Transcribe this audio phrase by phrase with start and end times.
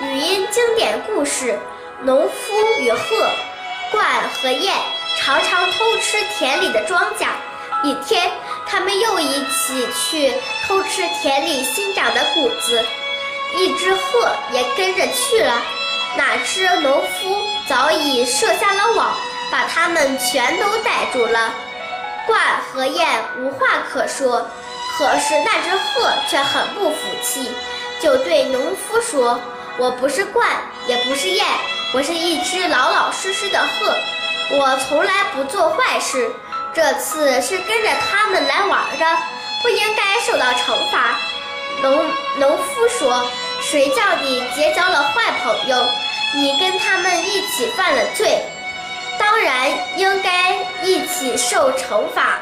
[0.00, 1.58] 语音经典故事：
[2.02, 3.30] 农夫与鹤。
[3.90, 3.98] 鹳
[4.40, 4.76] 和雁
[5.16, 7.26] 常常偷吃田里的庄稼。
[7.82, 8.30] 一天，
[8.64, 10.32] 他们又一起去
[10.66, 12.84] 偷吃田里新长的谷子。
[13.56, 15.60] 一只鹤也跟着去了。
[16.16, 17.36] 哪知农夫
[17.68, 19.16] 早已设下了网，
[19.50, 21.52] 把它们全都逮住了。
[22.28, 22.36] 鹳
[22.72, 23.08] 和雁
[23.38, 24.48] 无话可说，
[24.96, 27.50] 可是那只鹤却很不服气，
[28.00, 29.40] 就对农夫说。
[29.78, 30.44] 我不是鹳，
[30.88, 31.46] 也不是雁，
[31.94, 33.94] 我是一只老老实实的鹤。
[34.50, 36.28] 我从来不做坏事，
[36.74, 39.06] 这次是跟着他们来玩的，
[39.62, 41.16] 不应该受到惩罚。
[41.80, 42.04] 农
[42.38, 43.24] 农夫说
[43.62, 45.76] ：“谁叫你结交了坏朋友？
[46.34, 48.42] 你跟他们一起犯了罪，
[49.16, 52.40] 当然应该一起受惩罚。”